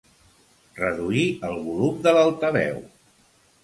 [0.79, 2.85] Reduir el volum de l'altaveu.